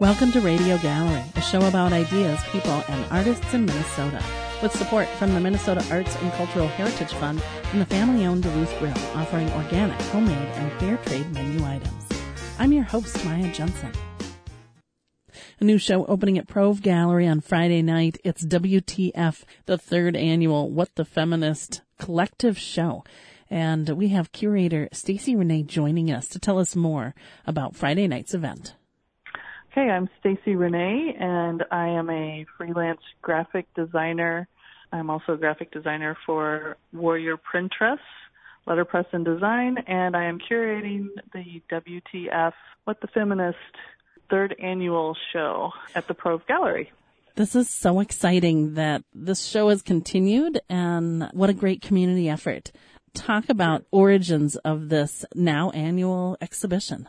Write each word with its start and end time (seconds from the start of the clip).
Welcome 0.00 0.30
to 0.30 0.40
Radio 0.40 0.78
Gallery, 0.78 1.24
a 1.34 1.40
show 1.40 1.66
about 1.66 1.92
ideas, 1.92 2.40
people, 2.52 2.84
and 2.86 3.04
artists 3.10 3.52
in 3.52 3.66
Minnesota. 3.66 4.22
With 4.62 4.70
support 4.70 5.08
from 5.08 5.34
the 5.34 5.40
Minnesota 5.40 5.84
Arts 5.90 6.14
and 6.14 6.30
Cultural 6.34 6.68
Heritage 6.68 7.12
Fund 7.14 7.42
and 7.72 7.80
the 7.80 7.86
family 7.86 8.24
owned 8.24 8.44
Duluth 8.44 8.78
Grill, 8.78 8.94
offering 9.16 9.50
organic, 9.54 10.00
homemade, 10.02 10.36
and 10.36 10.72
fair 10.78 10.98
trade 10.98 11.28
menu 11.32 11.64
items. 11.64 12.06
I'm 12.60 12.72
your 12.72 12.84
host, 12.84 13.24
Maya 13.24 13.52
Jensen. 13.52 13.90
A 15.58 15.64
new 15.64 15.78
show 15.78 16.06
opening 16.06 16.38
at 16.38 16.46
Prove 16.46 16.80
Gallery 16.80 17.26
on 17.26 17.40
Friday 17.40 17.82
night. 17.82 18.18
It's 18.22 18.46
WTF, 18.46 19.42
the 19.66 19.78
third 19.78 20.14
annual 20.14 20.70
What 20.70 20.94
the 20.94 21.04
Feminist 21.04 21.80
Collective 21.98 22.56
Show. 22.56 23.02
And 23.50 23.88
we 23.88 24.10
have 24.10 24.30
curator 24.30 24.88
Stacy 24.92 25.34
Renee 25.34 25.64
joining 25.64 26.08
us 26.08 26.28
to 26.28 26.38
tell 26.38 26.60
us 26.60 26.76
more 26.76 27.16
about 27.48 27.74
Friday 27.74 28.06
night's 28.06 28.32
event. 28.32 28.74
Okay, 29.78 29.90
I'm 29.90 30.10
Stacy 30.18 30.56
Renee, 30.56 31.16
and 31.20 31.62
I 31.70 31.86
am 31.86 32.10
a 32.10 32.44
freelance 32.56 33.00
graphic 33.22 33.72
designer. 33.76 34.48
I'm 34.90 35.08
also 35.08 35.34
a 35.34 35.36
graphic 35.36 35.70
designer 35.70 36.18
for 36.26 36.76
Warrior 36.92 37.36
Printress, 37.36 38.00
letterpress 38.66 39.06
and 39.12 39.24
design, 39.24 39.78
and 39.86 40.16
I 40.16 40.24
am 40.24 40.40
curating 40.40 41.10
the 41.32 41.62
WTF 41.70 42.54
What 42.86 43.00
the 43.00 43.06
Feminist 43.06 43.56
third 44.28 44.56
annual 44.60 45.16
show 45.32 45.70
at 45.94 46.08
the 46.08 46.14
Prove 46.14 46.44
Gallery. 46.48 46.90
This 47.36 47.54
is 47.54 47.68
so 47.68 48.00
exciting 48.00 48.74
that 48.74 49.04
this 49.14 49.46
show 49.46 49.68
has 49.68 49.82
continued, 49.82 50.60
and 50.68 51.30
what 51.32 51.50
a 51.50 51.54
great 51.54 51.82
community 51.82 52.28
effort. 52.28 52.72
Talk 53.14 53.48
about 53.48 53.84
origins 53.92 54.56
of 54.56 54.88
this 54.88 55.24
now 55.36 55.70
annual 55.70 56.36
exhibition. 56.40 57.08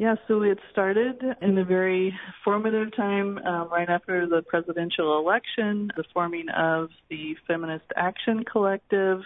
Yeah, 0.00 0.14
so 0.28 0.40
it 0.40 0.58
started 0.72 1.22
in 1.42 1.58
a 1.58 1.64
very 1.66 2.18
formative 2.42 2.96
time 2.96 3.36
um, 3.36 3.68
right 3.70 3.90
after 3.90 4.26
the 4.26 4.40
presidential 4.40 5.18
election, 5.18 5.90
the 5.94 6.04
forming 6.14 6.48
of 6.48 6.88
the 7.10 7.36
Feminist 7.46 7.84
Action 7.96 8.42
Collective, 8.50 9.20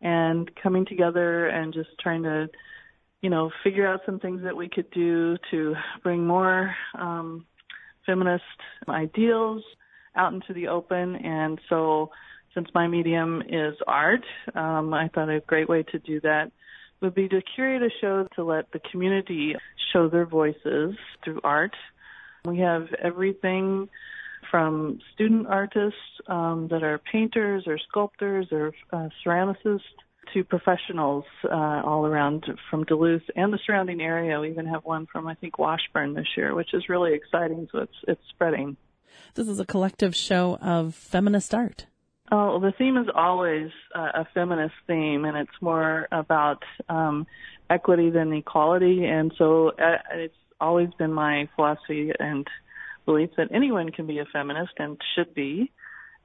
and 0.00 0.48
coming 0.62 0.86
together 0.86 1.48
and 1.48 1.74
just 1.74 1.88
trying 1.98 2.22
to, 2.22 2.46
you 3.20 3.30
know, 3.30 3.50
figure 3.64 3.84
out 3.84 4.02
some 4.06 4.20
things 4.20 4.42
that 4.44 4.56
we 4.56 4.68
could 4.68 4.88
do 4.92 5.38
to 5.50 5.74
bring 6.04 6.24
more 6.24 6.72
um, 6.96 7.44
feminist 8.06 8.44
ideals 8.88 9.64
out 10.14 10.32
into 10.32 10.54
the 10.54 10.68
open. 10.68 11.16
And 11.16 11.60
so, 11.68 12.12
since 12.54 12.68
my 12.76 12.86
medium 12.86 13.42
is 13.48 13.74
art, 13.88 14.24
um, 14.54 14.94
I 14.94 15.08
thought 15.08 15.30
a 15.30 15.40
great 15.40 15.68
way 15.68 15.82
to 15.82 15.98
do 15.98 16.20
that 16.20 16.52
would 17.00 17.14
be 17.14 17.28
to 17.28 17.42
curate 17.54 17.82
a 17.82 17.90
show 18.00 18.26
to 18.36 18.44
let 18.44 18.70
the 18.72 18.80
community 18.90 19.54
show 19.92 20.08
their 20.08 20.26
voices 20.26 20.96
through 21.24 21.40
art. 21.44 21.74
We 22.44 22.58
have 22.58 22.88
everything 23.02 23.88
from 24.50 25.00
student 25.14 25.46
artists 25.48 25.98
um, 26.28 26.68
that 26.70 26.82
are 26.82 26.98
painters 26.98 27.64
or 27.66 27.78
sculptors 27.78 28.46
or 28.52 28.72
uh, 28.92 29.08
ceramicists 29.24 29.80
to 30.34 30.44
professionals 30.44 31.24
uh, 31.44 31.82
all 31.84 32.06
around 32.06 32.46
from 32.70 32.84
Duluth 32.84 33.22
and 33.36 33.52
the 33.52 33.58
surrounding 33.64 34.00
area. 34.00 34.40
We 34.40 34.50
even 34.50 34.66
have 34.66 34.84
one 34.84 35.06
from 35.06 35.26
I 35.26 35.34
think 35.34 35.58
Washburn 35.58 36.14
this 36.14 36.26
year, 36.36 36.54
which 36.54 36.74
is 36.74 36.88
really 36.88 37.14
exciting. 37.14 37.68
So 37.72 37.80
it's 37.80 37.96
it's 38.08 38.22
spreading. 38.30 38.76
This 39.34 39.48
is 39.48 39.60
a 39.60 39.66
collective 39.66 40.14
show 40.14 40.56
of 40.60 40.94
feminist 40.94 41.54
art. 41.54 41.86
Oh, 42.32 42.58
the 42.58 42.72
theme 42.76 42.96
is 42.96 43.06
always 43.14 43.70
uh, 43.94 44.10
a 44.14 44.28
feminist 44.34 44.74
theme, 44.86 45.24
and 45.24 45.36
it's 45.36 45.60
more 45.60 46.08
about 46.10 46.62
um, 46.88 47.26
equity 47.70 48.10
than 48.10 48.32
equality. 48.32 49.04
And 49.04 49.32
so 49.38 49.68
uh, 49.68 49.98
it's 50.12 50.34
always 50.60 50.88
been 50.98 51.12
my 51.12 51.48
philosophy 51.54 52.10
and 52.18 52.46
belief 53.04 53.30
that 53.36 53.48
anyone 53.54 53.90
can 53.92 54.06
be 54.06 54.18
a 54.18 54.24
feminist 54.32 54.72
and 54.78 55.00
should 55.14 55.34
be 55.34 55.70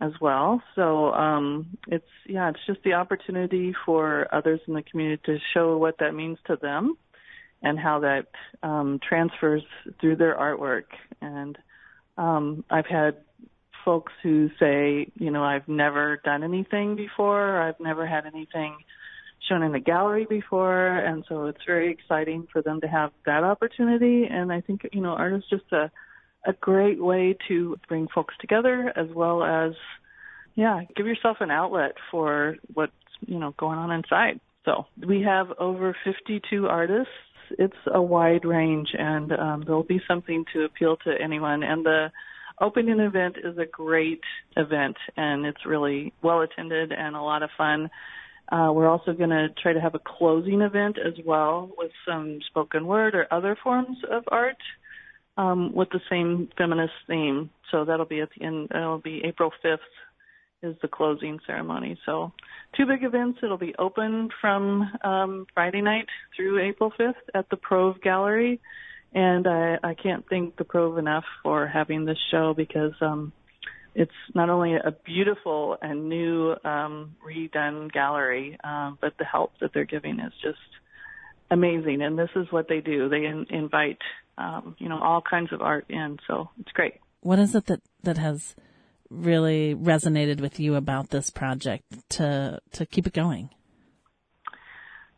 as 0.01 0.11
well. 0.19 0.63
So 0.75 1.13
um, 1.13 1.77
it's 1.87 2.03
yeah, 2.27 2.49
it's 2.49 2.65
just 2.65 2.81
the 2.83 2.93
opportunity 2.93 3.75
for 3.85 4.27
others 4.33 4.59
in 4.67 4.73
the 4.73 4.81
community 4.81 5.21
to 5.27 5.37
show 5.53 5.77
what 5.77 5.99
that 5.99 6.13
means 6.13 6.39
to 6.47 6.57
them 6.59 6.97
and 7.61 7.77
how 7.77 7.99
that 7.99 8.27
um, 8.63 8.99
transfers 9.07 9.61
through 9.99 10.15
their 10.15 10.35
artwork. 10.35 10.85
And 11.21 11.57
um, 12.17 12.65
I've 12.71 12.87
had 12.87 13.17
folks 13.83 14.13
who 14.23 14.49
say, 14.59 15.07
you 15.15 15.31
know, 15.31 15.43
I've 15.43 15.67
never 15.67 16.21
done 16.23 16.43
anything 16.43 16.95
before, 16.95 17.61
I've 17.61 17.79
never 17.79 18.05
had 18.05 18.25
anything 18.25 18.77
shown 19.49 19.63
in 19.63 19.71
the 19.71 19.79
gallery 19.79 20.25
before, 20.29 20.97
and 20.97 21.25
so 21.27 21.47
it's 21.47 21.63
very 21.65 21.91
exciting 21.91 22.47
for 22.51 22.61
them 22.61 22.81
to 22.81 22.87
have 22.87 23.11
that 23.25 23.43
opportunity. 23.43 24.25
And 24.29 24.51
I 24.51 24.61
think, 24.61 24.81
you 24.93 25.01
know, 25.01 25.11
art 25.11 25.33
is 25.33 25.43
just 25.49 25.71
a 25.71 25.91
a 26.45 26.53
great 26.53 26.99
way 26.99 27.37
to 27.47 27.77
bring 27.87 28.07
folks 28.13 28.33
together 28.39 28.91
as 28.95 29.07
well 29.13 29.43
as 29.43 29.73
yeah, 30.55 30.81
give 30.95 31.05
yourself 31.05 31.37
an 31.39 31.51
outlet 31.51 31.93
for 32.09 32.57
what's, 32.73 32.91
you 33.25 33.39
know, 33.39 33.53
going 33.57 33.77
on 33.77 33.91
inside. 33.91 34.39
So 34.65 34.85
we 35.07 35.21
have 35.21 35.47
over 35.59 35.95
52 36.03 36.67
artists. 36.67 37.13
It's 37.57 37.73
a 37.91 38.01
wide 38.01 38.45
range 38.45 38.89
and 38.97 39.31
um, 39.31 39.63
there'll 39.65 39.83
be 39.83 40.01
something 40.07 40.45
to 40.53 40.63
appeal 40.63 40.97
to 41.05 41.13
anyone. 41.21 41.63
And 41.63 41.85
the 41.85 42.11
opening 42.61 42.99
event 42.99 43.37
is 43.43 43.57
a 43.57 43.65
great 43.65 44.21
event 44.55 44.95
and 45.17 45.45
it's 45.45 45.65
really 45.65 46.13
well 46.21 46.41
attended 46.41 46.91
and 46.91 47.15
a 47.15 47.21
lot 47.21 47.43
of 47.43 47.49
fun. 47.57 47.89
Uh, 48.51 48.69
we're 48.73 48.89
also 48.89 49.13
going 49.13 49.29
to 49.29 49.47
try 49.61 49.73
to 49.73 49.79
have 49.79 49.95
a 49.95 49.99
closing 49.99 50.61
event 50.61 50.97
as 50.97 51.13
well 51.25 51.71
with 51.77 51.91
some 52.07 52.39
spoken 52.47 52.85
word 52.85 53.15
or 53.15 53.27
other 53.31 53.57
forms 53.63 53.97
of 54.09 54.23
art 54.27 54.57
um, 55.37 55.73
with 55.73 55.89
the 55.89 56.01
same 56.09 56.49
feminist 56.57 56.93
theme. 57.07 57.49
So 57.71 57.85
that'll 57.85 58.05
be 58.05 58.19
at 58.19 58.29
the 58.37 58.45
end. 58.45 58.69
That'll 58.71 58.99
be 58.99 59.21
April 59.25 59.51
5th 59.63 59.77
is 60.63 60.75
the 60.81 60.87
closing 60.87 61.39
ceremony. 61.47 61.97
So 62.05 62.31
two 62.77 62.85
big 62.85 63.03
events. 63.03 63.39
It'll 63.41 63.57
be 63.57 63.73
open 63.79 64.29
from 64.39 64.91
um, 65.03 65.47
Friday 65.53 65.81
night 65.81 66.05
through 66.35 66.59
April 66.59 66.91
5th 66.99 67.13
at 67.33 67.49
the 67.49 67.57
Prove 67.57 67.99
Gallery 68.01 68.59
and 69.13 69.47
I, 69.47 69.77
I 69.83 69.93
can't 69.93 70.25
thank 70.29 70.55
the 70.57 70.63
Prove 70.63 70.97
enough 70.97 71.25
for 71.43 71.67
having 71.67 72.05
this 72.05 72.17
show 72.31 72.53
because 72.55 72.93
um, 73.01 73.33
it's 73.93 74.11
not 74.33 74.49
only 74.49 74.75
a 74.75 74.91
beautiful 75.05 75.77
and 75.81 76.07
new 76.07 76.55
um, 76.63 77.15
redone 77.25 77.91
gallery, 77.91 78.57
um, 78.63 78.97
but 79.01 79.13
the 79.17 79.25
help 79.25 79.53
that 79.59 79.71
they're 79.73 79.85
giving 79.85 80.19
is 80.19 80.33
just 80.41 80.57
amazing. 81.49 82.01
And 82.01 82.17
this 82.17 82.29
is 82.35 82.47
what 82.51 82.67
they 82.69 82.79
do. 82.79 83.09
They 83.09 83.25
in, 83.25 83.45
invite 83.49 83.99
um, 84.37 84.75
you 84.79 84.87
know 84.87 84.99
all 85.01 85.21
kinds 85.21 85.51
of 85.51 85.61
art 85.61 85.85
in, 85.89 86.17
so 86.27 86.49
it's 86.59 86.71
great. 86.71 86.95
What 87.19 87.39
is 87.39 87.53
it 87.53 87.65
that 87.65 87.81
that 88.03 88.17
has 88.17 88.55
really 89.09 89.75
resonated 89.75 90.39
with 90.39 90.57
you 90.59 90.75
about 90.75 91.09
this 91.09 91.29
project 91.29 91.83
to 92.11 92.59
to 92.71 92.85
keep 92.85 93.07
it 93.07 93.13
going? 93.13 93.49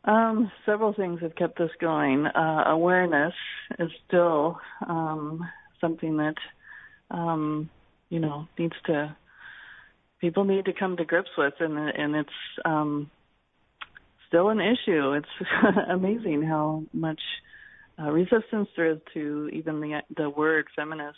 Um, 0.06 0.52
several 0.66 0.94
things 0.94 1.22
have 1.22 1.36
kept 1.36 1.60
us 1.62 1.70
going. 1.80 2.26
Uh, 2.26 2.64
awareness 2.68 3.34
is 3.80 3.90
still 4.08 4.60
um, 4.86 5.48
something 5.80 6.18
that 6.18 6.36
um, 7.10 7.70
you 8.10 8.20
know 8.20 8.48
needs 8.58 8.76
to 8.88 9.16
people 10.20 10.46
need 10.46 10.66
to 10.66 10.74
come 10.74 10.98
to 10.98 11.06
grips 11.06 11.30
with, 11.38 11.54
and 11.60 11.78
and 11.78 12.16
it's 12.16 12.30
um, 12.66 13.10
still 14.28 14.50
an 14.50 14.60
issue. 14.60 15.14
It's 15.14 15.48
amazing 15.90 16.44
how 16.44 16.84
much 16.92 17.22
uh, 17.98 18.12
resistance 18.12 18.68
there 18.76 18.92
is 18.92 19.00
to 19.14 19.50
even 19.54 19.80
the 19.80 20.02
the 20.16 20.30
word 20.30 20.68
feminist. 20.76 21.18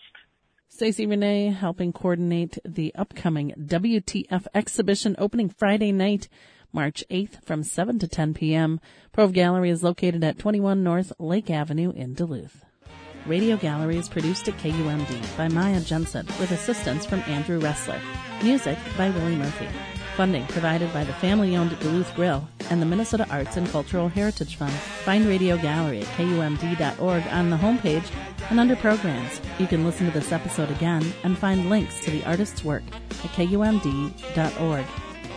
Stacy 0.68 1.06
Renee 1.06 1.52
helping 1.52 1.94
coordinate 1.94 2.58
the 2.66 2.94
upcoming 2.96 3.54
WTF 3.58 4.46
exhibition 4.54 5.16
opening 5.18 5.50
Friday 5.50 5.92
night 5.92 6.28
March 6.76 7.06
8th 7.10 7.42
from 7.42 7.64
7 7.64 8.00
to 8.00 8.08
10 8.08 8.34
p.m. 8.34 8.82
Prove 9.14 9.32
Gallery 9.32 9.70
is 9.70 9.82
located 9.82 10.26
at 10.26 10.38
21 10.38 10.84
North 10.84 11.14
Lake 11.18 11.50
Avenue 11.50 11.94
in 11.94 12.14
Duluth. 12.14 12.66
Radio 13.26 13.56
Gallery 13.56 13.96
is 13.96 14.10
produced 14.10 14.50
at 14.50 14.58
KUMD 14.58 15.38
by 15.38 15.48
Maya 15.48 15.80
Jensen 15.80 16.26
with 16.38 16.52
assistance 16.52 17.06
from 17.06 17.22
Andrew 17.22 17.62
Ressler. 17.62 18.02
Music 18.44 18.78
by 18.98 19.10
Willie 19.10 19.38
Murphy. 19.38 19.70
Funding 20.18 20.46
provided 20.48 20.92
by 20.92 21.06
the 21.06 21.14
family-owned 21.14 21.80
Duluth 21.80 22.14
Grill 22.14 22.46
and 22.70 22.82
the 22.82 22.86
Minnesota 22.86 23.26
Arts 23.30 23.56
and 23.56 23.70
Cultural 23.70 24.10
Heritage 24.10 24.58
Fund. 24.58 24.74
Find 24.74 25.26
Radio 25.26 25.58
Gallery 25.58 26.02
at 26.02 26.08
kumd.org 26.08 27.24
on 27.28 27.50
the 27.50 27.58
homepage 27.58 28.12
and 28.50 28.60
under 28.60 28.76
programs. 28.76 29.40
You 29.60 29.68
can 29.68 29.86
listen 29.86 30.08
to 30.08 30.12
this 30.12 30.34
episode 30.34 30.72
again 30.72 31.06
and 31.24 31.38
find 31.38 31.70
links 31.70 32.04
to 32.04 32.12
the 32.12 32.26
artist's 32.26 32.66
work 32.66 32.84
at 33.10 33.32
kumd.org. 33.32 34.86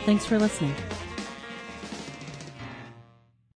Thanks 0.04 0.26
for 0.26 0.38
listening. 0.40 0.74